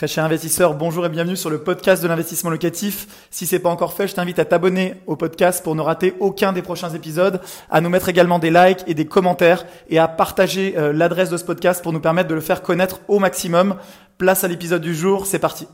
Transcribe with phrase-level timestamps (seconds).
[0.00, 3.28] Très cher investisseur, bonjour et bienvenue sur le podcast de l'investissement locatif.
[3.28, 6.54] Si c'est pas encore fait, je t'invite à t'abonner au podcast pour ne rater aucun
[6.54, 10.72] des prochains épisodes, à nous mettre également des likes et des commentaires et à partager
[10.78, 13.76] euh, l'adresse de ce podcast pour nous permettre de le faire connaître au maximum.
[14.16, 15.68] Place à l'épisode du jour, c'est parti.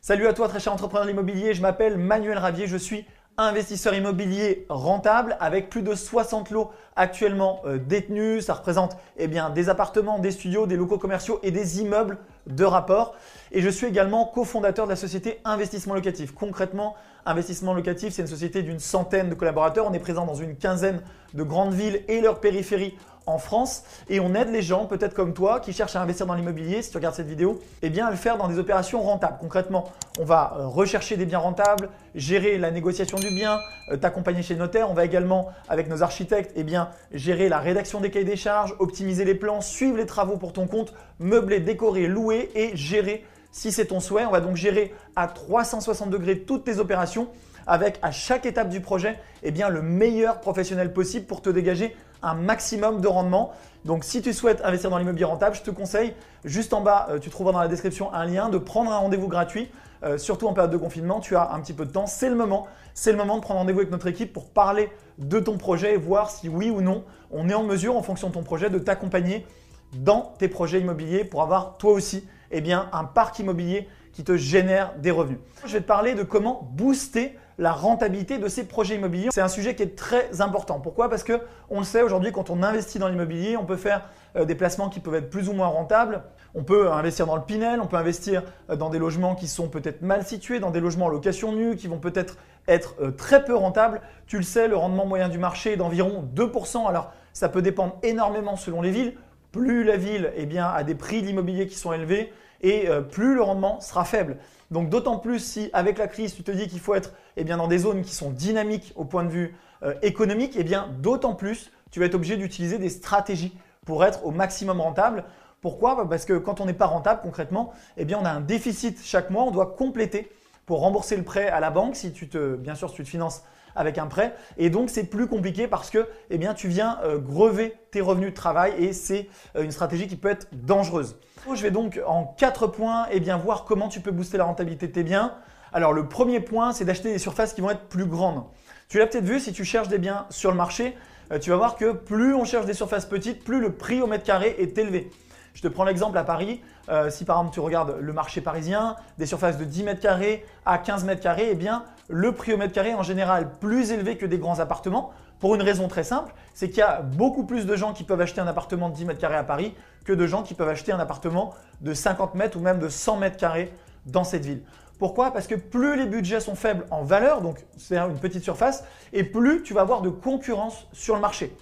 [0.00, 3.04] Salut à toi très cher entrepreneur de l'immobilier, je m'appelle Manuel Ravier, je suis
[3.38, 8.44] investisseur immobilier rentable avec plus de 60 lots actuellement euh, détenus.
[8.44, 12.18] Ça représente eh bien, des appartements, des studios, des locaux commerciaux et des immeubles
[12.48, 13.14] de rapport.
[13.52, 16.32] Et je suis également cofondateur de la société Investissement Locatif.
[16.32, 19.86] Concrètement, Investissement Locatif, c'est une société d'une centaine de collaborateurs.
[19.86, 21.02] On est présent dans une quinzaine
[21.34, 22.96] de grandes villes et leurs périphéries
[23.28, 26.34] en France et on aide les gens, peut-être comme toi, qui cherchent à investir dans
[26.34, 29.36] l'immobilier, si tu regardes cette vidéo, eh bien à le faire dans des opérations rentables.
[29.40, 33.60] Concrètement, on va euh, rechercher des biens rentables, gérer la négociation du bien,
[33.90, 34.90] euh, t'accompagner chez le notaire.
[34.90, 38.74] On va également, avec nos architectes, eh bien, gérer la rédaction des cahiers des charges,
[38.78, 43.72] optimiser les plans, suivre les travaux pour ton compte, meubler, décorer, louer et gérer si
[43.72, 44.24] c'est ton souhait.
[44.24, 47.28] On va donc gérer à 360 degrés toutes tes opérations
[47.66, 51.94] avec à chaque étape du projet eh bien, le meilleur professionnel possible pour te dégager
[52.22, 53.52] un maximum de rendement.
[53.84, 57.18] Donc si tu souhaites investir dans l'immobilier rentable, je te conseille juste en bas, euh,
[57.18, 59.70] tu trouveras dans la description un lien de prendre un rendez-vous gratuit.
[60.04, 62.36] Euh, surtout en période de confinement, tu as un petit peu de temps, c'est le
[62.36, 62.66] moment.
[62.94, 65.96] C'est le moment de prendre rendez-vous avec notre équipe pour parler de ton projet et
[65.96, 68.78] voir si oui ou non on est en mesure, en fonction de ton projet, de
[68.78, 69.46] t'accompagner
[69.92, 74.36] dans tes projets immobiliers pour avoir toi aussi eh bien, un parc immobilier qui te
[74.36, 75.38] génère des revenus.
[75.64, 79.28] Je vais te parler de comment booster la rentabilité de ces projets immobiliers.
[79.32, 80.80] C'est un sujet qui est très important.
[80.80, 81.10] Pourquoi?
[81.10, 84.44] Parce que on le sait aujourd'hui, quand on investit dans l'immobilier, on peut faire euh,
[84.44, 86.22] des placements qui peuvent être plus ou moins rentables.
[86.54, 89.68] On peut investir dans le Pinel, on peut investir euh, dans des logements qui sont
[89.68, 92.36] peut-être mal situés, dans des logements en location nue, qui vont peut-être
[92.68, 94.00] être euh, très peu rentables.
[94.26, 96.88] Tu le sais, le rendement moyen du marché est d'environ 2%.
[96.88, 99.14] Alors, ça peut dépendre énormément selon les villes.
[99.50, 103.42] Plus la ville eh bien, a des prix d'immobilier qui sont élevés et plus le
[103.42, 104.38] rendement sera faible.
[104.70, 107.56] Donc d'autant plus si avec la crise, tu te dis qu'il faut être eh bien,
[107.56, 111.34] dans des zones qui sont dynamiques au point de vue euh, économique, eh bien d'autant
[111.34, 113.56] plus tu vas être obligé d'utiliser des stratégies
[113.86, 115.24] pour être au maximum rentable.
[115.62, 115.94] Pourquoi?
[115.94, 119.30] Bah, Parce que quand on n'est pas rentable concrètement, eh on a un déficit chaque
[119.30, 120.30] mois, on doit compléter
[120.66, 123.08] pour rembourser le prêt à la banque si tu te bien sûr si tu te
[123.08, 123.42] finances
[123.78, 127.74] avec un prêt et donc c'est plus compliqué parce que eh tu viens euh, grever
[127.90, 131.16] tes revenus de travail et c'est euh, une stratégie qui peut être dangereuse.
[131.54, 134.92] Je vais donc en quatre points eh voir comment tu peux booster la rentabilité de
[134.92, 135.34] tes biens.
[135.72, 138.44] Alors le premier point, c'est d'acheter des surfaces qui vont être plus grandes.
[138.88, 140.96] Tu l'as peut-être vu, si tu cherches des biens sur le marché,
[141.32, 144.06] euh, tu vas voir que plus on cherche des surfaces petites, plus le prix au
[144.06, 145.10] mètre carré est élevé.
[145.58, 146.60] Je te prends l'exemple à Paris.
[146.88, 150.46] Euh, si par exemple tu regardes le marché parisien, des surfaces de 10 mètres carrés
[150.64, 153.90] à 15 mètres carrés, eh bien le prix au mètre carré est en général plus
[153.90, 155.10] élevé que des grands appartements.
[155.40, 158.20] Pour une raison très simple, c'est qu'il y a beaucoup plus de gens qui peuvent
[158.20, 159.74] acheter un appartement de 10 mètres carrés à Paris
[160.04, 163.16] que de gens qui peuvent acheter un appartement de 50 mètres ou même de 100
[163.16, 163.72] mètres carrés
[164.06, 164.62] dans cette ville.
[165.00, 165.32] Pourquoi?
[165.32, 169.24] Parce que plus les budgets sont faibles en valeur, donc c'est une petite surface, et
[169.24, 171.52] plus tu vas avoir de concurrence sur le marché.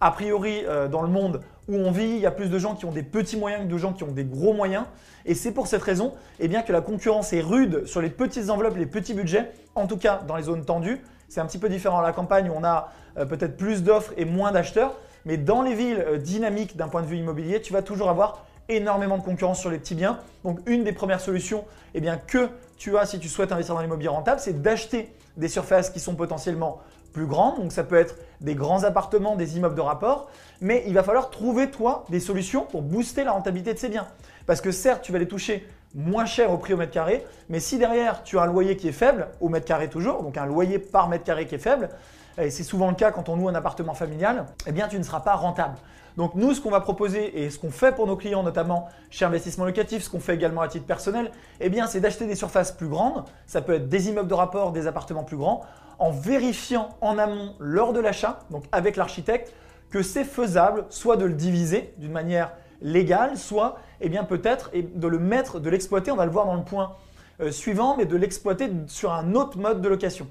[0.00, 2.74] A priori, euh, dans le monde où on vit, il y a plus de gens
[2.74, 4.84] qui ont des petits moyens que de gens qui ont des gros moyens.
[5.26, 8.76] Et c'est pour cette raison eh que la concurrence est rude sur les petites enveloppes,
[8.76, 11.00] les petits budgets, en tout cas dans les zones tendues.
[11.28, 14.12] C'est un petit peu différent à la campagne où on a euh, peut-être plus d'offres
[14.16, 14.94] et moins d'acheteurs.
[15.26, 18.46] Mais dans les villes euh, dynamiques d'un point de vue immobilier, tu vas toujours avoir
[18.68, 20.20] énormément de concurrence sur les petits biens.
[20.44, 24.08] Donc une des premières solutions eh que tu as si tu souhaites investir dans l'immobilier
[24.08, 26.80] rentable, c'est d'acheter des surfaces qui sont potentiellement
[27.26, 27.58] plus.
[27.58, 30.30] Donc ça peut être des grands appartements, des immeubles de rapport.
[30.60, 34.06] Mais il va falloir trouver toi des solutions pour booster la rentabilité de ces biens.
[34.46, 37.60] Parce que certes, tu vas les toucher moins cher au prix au mètre carré, mais
[37.60, 40.44] si derrière tu as un loyer qui est faible, au mètre carré toujours, donc un
[40.44, 41.88] loyer par mètre carré qui est faible,
[42.38, 45.02] et c'est souvent le cas quand on loue un appartement familial, eh bien tu ne
[45.02, 45.74] seras pas rentable.
[46.16, 49.24] Donc nous, ce qu'on va proposer et ce qu'on fait pour nos clients, notamment chez
[49.24, 52.88] Investissement Locatif, ce qu'on fait également à titre personnel, eh c'est d'acheter des surfaces plus
[52.88, 55.64] grandes, ça peut être des immeubles de rapport, des appartements plus grands,
[56.00, 59.54] en vérifiant en amont lors de l'achat, donc avec l'architecte,
[59.90, 65.18] que c'est faisable, soit de le diviser d'une manière légale, soit eh peut-être de le
[65.18, 66.96] mettre, de l'exploiter, on va le voir dans le point
[67.40, 70.26] euh, suivant, mais de l'exploiter sur un autre mode de location.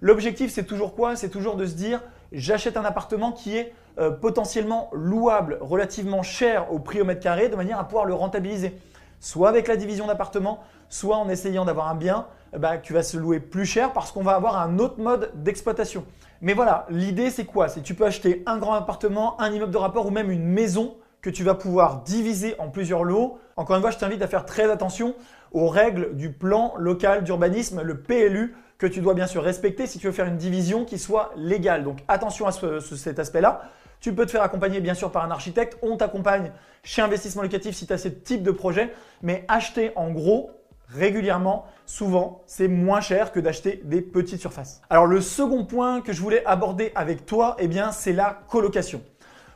[0.00, 1.16] L'objectif, c'est toujours quoi?
[1.16, 2.02] C'est toujours de se dire,
[2.32, 7.48] j'achète un appartement qui est euh, potentiellement louable, relativement cher au prix au mètre carré,
[7.48, 8.78] de manière à pouvoir le rentabiliser.
[9.20, 13.02] Soit avec la division d'appartement, soit en essayant d'avoir un bien eh ben, tu vas
[13.02, 16.04] se louer plus cher parce qu'on va avoir un autre mode d'exploitation.
[16.40, 17.68] Mais voilà, l'idée c'est quoi?
[17.68, 20.96] C'est tu peux acheter un grand appartement, un immeuble de rapport ou même une maison
[21.22, 23.38] que tu vas pouvoir diviser en plusieurs lots.
[23.56, 25.14] Encore une fois, je t'invite à faire très attention
[25.52, 29.98] aux règles du plan local d'urbanisme, le PLU, que tu dois bien sûr respecter si
[29.98, 31.84] tu veux faire une division qui soit légale.
[31.84, 33.70] Donc attention à cet aspect-là.
[34.00, 35.78] Tu peux te faire accompagner bien sûr par un architecte.
[35.82, 36.52] On t'accompagne
[36.82, 38.92] chez Investissement Locatif si tu as ce type de projet.
[39.22, 40.50] Mais acheter en gros
[40.88, 44.82] régulièrement, souvent, c'est moins cher que d'acheter des petites surfaces.
[44.90, 49.02] Alors le second point que je voulais aborder avec toi, eh bien, c'est la colocation.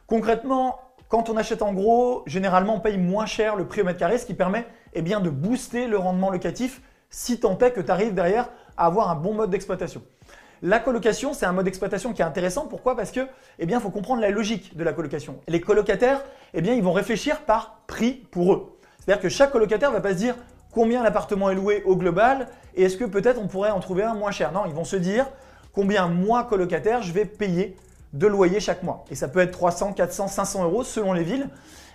[0.07, 3.99] Concrètement, quand on achète en gros, généralement, on paye moins cher le prix au mètre
[3.99, 7.81] carré, ce qui permet eh bien, de booster le rendement locatif si tant est que
[7.81, 8.49] tu arrives derrière
[8.87, 10.03] avoir un bon mode d'exploitation.
[10.63, 12.67] La colocation, c'est un mode d'exploitation qui est intéressant.
[12.67, 12.95] Pourquoi?
[12.95, 13.21] Parce que,
[13.59, 15.41] eh bien, il faut comprendre la logique de la colocation.
[15.49, 16.23] Les colocataires,
[16.53, 18.79] eh bien, ils vont réfléchir par prix pour eux.
[18.99, 20.35] C'est-à-dire que chaque colocataire va pas se dire
[20.71, 24.15] combien l'appartement est loué au global et est-ce que peut-être on pourrait en trouver un
[24.15, 24.53] moins cher.
[24.53, 25.27] Non, ils vont se dire
[25.73, 27.77] combien moi colocataire je vais payer
[28.13, 29.05] de loyer chaque mois.
[29.11, 31.49] Et ça peut être 300, 400, 500 euros selon les villes.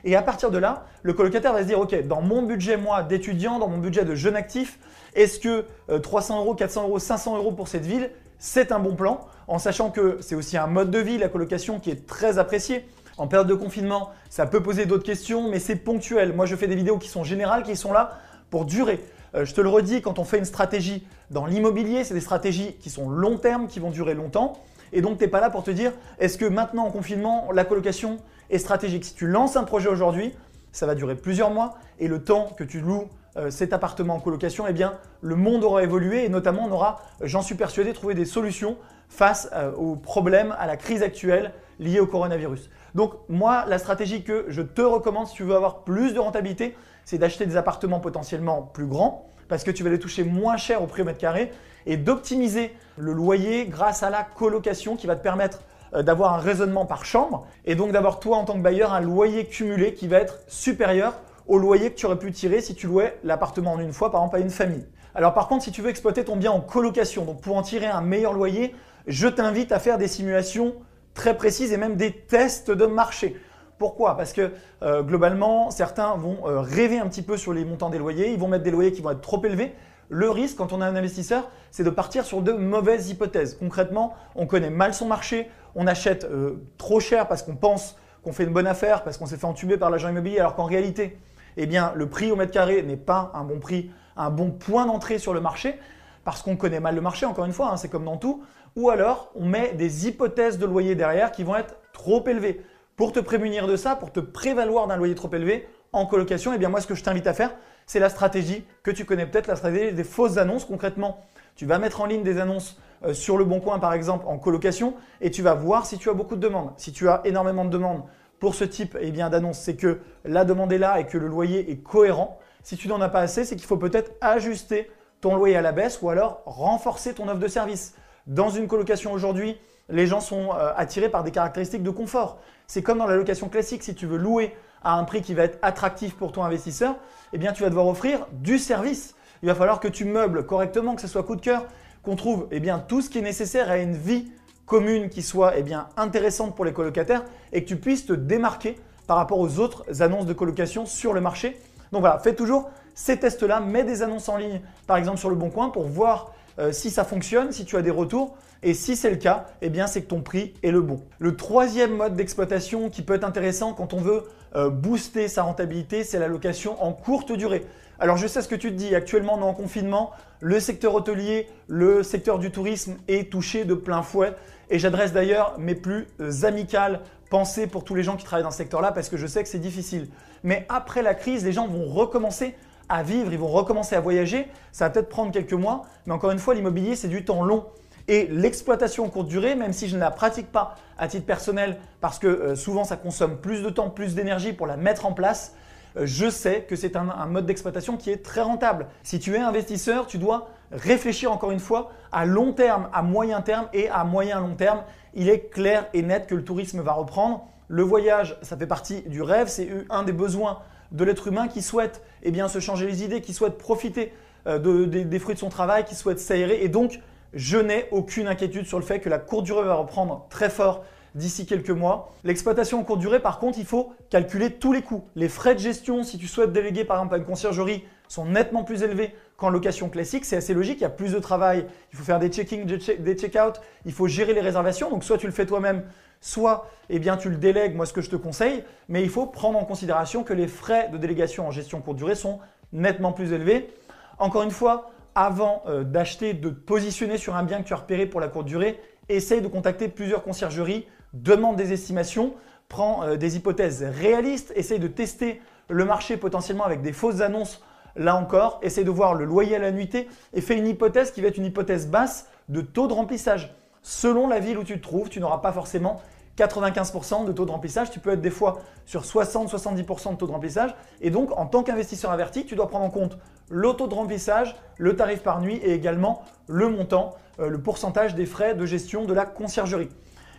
[0.04, 3.04] Et à partir de là, le colocataire va se dire, OK, dans mon budget, moi,
[3.04, 4.80] d'étudiant, dans mon budget de jeune actif,
[5.16, 5.66] est-ce que
[5.98, 9.58] 300 euh, euros, 400 euros, 500 euros pour cette ville, c'est un bon plan, en
[9.58, 12.86] sachant que c'est aussi un mode de vie, la colocation, qui est très apprécié.
[13.18, 16.34] En période de confinement, ça peut poser d'autres questions, mais c'est ponctuel.
[16.34, 18.20] Moi, je fais des vidéos qui sont générales, qui sont là
[18.50, 19.04] pour durer.
[19.34, 22.74] Euh, je te le redis, quand on fait une stratégie dans l'immobilier, c'est des stratégies
[22.74, 24.62] qui sont long terme, qui vont durer longtemps.
[24.94, 27.66] Et donc, tu n'es pas là pour te dire, est-ce que maintenant en confinement, la
[27.66, 28.18] colocation
[28.50, 29.06] est stratégique?
[29.06, 30.34] Si tu lances un projet aujourd'hui,
[30.72, 34.20] ça va durer plusieurs mois et le temps que tu loues euh, cet appartement en
[34.20, 38.14] colocation, eh bien, le monde aura évolué et notamment on aura, j'en suis persuadé, trouvé
[38.14, 38.78] des solutions
[39.10, 42.70] face euh, aux problèmes, à la crise actuelle liée au coronavirus.
[42.94, 46.78] Donc moi, la stratégie que je te recommande si tu veux avoir plus de rentabilité,
[47.04, 50.82] c'est d'acheter des appartements potentiellement plus grands parce que tu vas les toucher moins cher
[50.82, 51.52] au prix au mètre carré
[51.86, 55.62] et d'optimiser le loyer grâce à la colocation qui va te permettre
[55.94, 59.02] euh, d'avoir un raisonnement par chambre et donc d'avoir toi en tant que bailleur un
[59.02, 61.14] loyer cumulé qui va être supérieur
[61.48, 64.22] au loyer que tu aurais pu tirer si tu louais l'appartement en une fois par
[64.22, 64.86] exemple à une famille.
[65.14, 67.86] Alors par contre si tu veux exploiter ton bien en colocation, donc pour en tirer
[67.86, 68.76] un meilleur loyer,
[69.08, 70.74] je t'invite à faire des simulations
[71.14, 73.40] très précises et même des tests de marché.
[73.78, 74.16] Pourquoi?
[74.16, 74.52] Parce que
[74.84, 78.40] euh, globalement, certains vont euh, rêver un petit peu sur les montants des loyers, ils
[78.40, 79.74] vont mettre des loyers qui vont être trop élevés.
[80.10, 83.56] Le risque, quand on est un investisseur, c'est de partir sur de mauvaises hypothèses.
[83.56, 88.32] Concrètement, on connaît mal son marché, on achète euh, trop cher parce qu'on pense qu'on
[88.32, 91.18] fait une bonne affaire, parce qu'on s'est fait entuber par l'agent immobilier, alors qu'en réalité,
[91.58, 94.86] eh bien, le prix au mètre carré n'est pas un bon prix, un bon point
[94.86, 95.80] d'entrée sur le marché,
[96.24, 98.44] parce qu'on connaît mal le marché, encore une fois, hein, c'est comme dans tout.
[98.76, 102.66] Ou alors, on met des hypothèses de loyer derrière qui vont être trop élevées.
[102.96, 106.58] Pour te prémunir de ça, pour te prévaloir d'un loyer trop élevé en colocation, eh
[106.58, 107.54] bien moi ce que je t'invite à faire,
[107.86, 110.64] c'est la stratégie que tu connais peut-être, la stratégie des fausses annonces.
[110.64, 111.26] Concrètement,
[111.56, 114.38] tu vas mettre en ligne des annonces euh, sur le bon coin par exemple en
[114.38, 116.72] colocation et tu vas voir si tu as beaucoup de demandes.
[116.78, 118.04] Si tu as énormément de demandes
[118.40, 121.28] pour ce type eh bien d'annonce, c'est que la demande est là et que le
[121.28, 122.40] loyer est cohérent.
[122.64, 124.90] Si tu n'en as pas assez, c'est qu'il faut peut-être ajuster
[125.20, 127.94] ton loyer à la baisse ou alors renforcer ton offre de service.
[128.26, 129.58] Dans une colocation aujourd'hui,
[129.90, 132.40] les gens sont euh, attirés par des caractéristiques de confort.
[132.68, 135.44] C'est comme dans la location classique, si tu veux louer à un prix qui va
[135.44, 136.96] être attractif pour ton investisseur,
[137.34, 139.16] eh bien tu vas devoir offrir du service.
[139.44, 141.66] Il va falloir que tu meubles correctement, que ce soit coup de cœur,
[142.04, 144.32] qu'on trouve eh bien, tout ce qui est nécessaire à une vie
[144.66, 148.80] commune qui soit eh bien, intéressante pour les colocataires et que tu puisses te démarquer
[149.08, 151.60] par rapport aux autres annonces de colocation sur le marché.
[151.92, 155.36] Donc voilà, fais toujours ces tests-là, mets des annonces en ligne, par exemple sur le
[155.36, 158.38] Bon Coin, pour voir euh, si ça fonctionne, si tu as des retours.
[158.64, 161.04] Et si c'est le cas, eh bien c'est que ton prix est le bon.
[161.20, 164.24] Le troisième mode d'exploitation qui peut être intéressant quand on veut
[164.56, 167.66] euh, booster sa rentabilité, c'est la location en courte durée.
[168.00, 170.96] Alors je sais ce que tu te dis, actuellement on est en confinement, le secteur
[170.96, 174.34] hôtelier, le secteur du tourisme est touché de plein fouet
[174.70, 176.08] et j'adresse d'ailleurs mes plus
[176.44, 179.44] amicales pensées pour tous les gens qui travaillent dans ce secteur-là parce que je sais
[179.44, 180.08] que c'est difficile.
[180.44, 182.56] Mais après la crise, les gens vont recommencer
[182.90, 184.48] à vivre, ils vont recommencer à voyager.
[184.72, 187.66] Ça va peut-être prendre quelques mois, mais encore une fois, l'immobilier, c'est du temps long.
[188.08, 192.20] Et l'exploitation courte durée, même si je ne la pratique pas à titre personnel, parce
[192.20, 195.56] que euh, souvent ça consomme plus de temps, plus d'énergie pour la mettre en place,
[195.98, 198.88] euh, je sais que c'est un, un, mode d'exploitation qui est très rentable.
[199.02, 203.42] Si tu es investisseur, tu dois réfléchir encore une fois à long terme, à moyen
[203.42, 204.84] terme et à moyen long terme.
[205.16, 207.48] Il est clair et net que le tourisme va reprendre.
[207.68, 210.60] Le voyage, ça fait partie du rêve, c'est un des besoins
[210.96, 214.14] de l'être humain qui souhaite eh se changer les idées, qui souhaite profiter
[214.48, 216.64] euh, des, fruits de son travail, qui souhaite s'aérer.
[216.64, 217.00] Et donc,
[217.34, 220.84] je n'ai aucune inquiétude sur le fait que la courte durée va reprendre très fort
[221.14, 222.14] d'ici quelques mois.
[222.24, 225.06] L'exploitation en courte durée, par contre, il faut calculer tous les coûts.
[225.16, 228.64] Les frais de gestion, si tu souhaites déléguer par exemple à une conciergerie, sont nettement
[228.64, 230.26] plus élevés qu'en location classique.
[230.26, 233.16] C'est assez logique, il y a plus de travail, il faut faire des check-in, des
[233.16, 234.90] check-out, il faut gérer les réservations.
[234.90, 235.84] Donc soit tu le fais toi-même,
[236.26, 239.28] soit eh bien, tu le délègues, moi ce que je te conseille, mais il faut
[239.28, 242.40] prendre en considération que les frais de délégation en gestion courte durée sont
[242.74, 243.70] nettement plus élevés.
[244.18, 247.78] Encore une fois, avant euh, d'acheter, de te positionner sur un bien que tu as
[247.78, 252.34] repéré pour la courte durée, essaye de contacter plusieurs conciergeries demande des estimations,
[252.70, 257.64] prends euh, des hypothèses réalistes, essaye de tester le marché potentiellement avec des fausses annonces.
[257.96, 261.22] Là encore, essaye de voir le loyer à la nuitée et fais une hypothèse qui
[261.22, 263.56] va être une hypothèse basse de taux de remplissage.
[263.84, 266.02] Selon la ville où tu te trouves, tu n'auras pas forcément
[266.38, 267.92] 95% de taux de remplissage.
[267.92, 270.76] Tu peux être des fois sur 60-70% de taux de remplissage.
[271.02, 273.18] Et donc, en tant qu'investisseur averti, tu dois prendre en compte
[273.50, 278.16] le taux de remplissage, le tarif par nuit et également le montant, euh, le pourcentage
[278.16, 279.90] des frais de gestion de la conciergerie.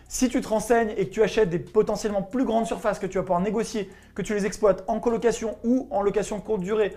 [0.09, 3.17] Si tu te renseignes et que tu achètes des potentiellement plus grandes surfaces que tu
[3.17, 6.95] vas pouvoir négocier, que tu les exploites en colocation ou en location courte durée,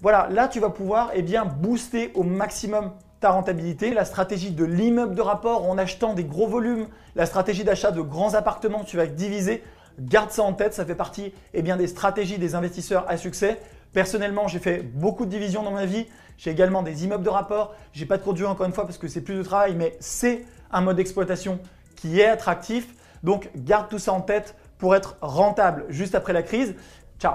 [0.00, 2.92] voilà, là tu vas pouvoir eh bien, booster au maximum
[3.22, 7.64] ta rentabilité, la stratégie de l'immeuble de rapport en achetant des gros volumes, la stratégie
[7.64, 9.62] d'achat de grands appartements, tu vas diviser.
[9.98, 13.60] Garde ça en tête, ça fait partie eh bien, des stratégies des investisseurs à succès.
[13.92, 16.06] Personnellement, j'ai fait beaucoup de divisions dans ma vie.
[16.36, 17.74] J'ai également des immeubles de rapport.
[17.92, 20.44] J'ai pas de court encore une fois parce que c'est plus de travail, mais c'est
[20.72, 21.60] un mode d'exploitation
[21.94, 22.94] qui est attractif.
[23.22, 26.74] Donc garde tout ça en tête pour être rentable juste après la crise.
[27.20, 27.34] Ciao